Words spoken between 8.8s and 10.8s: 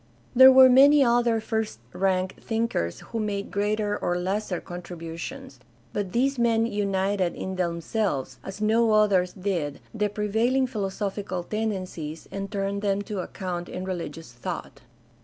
others did, the prevailing